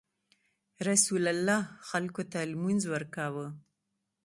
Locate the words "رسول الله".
0.89-1.61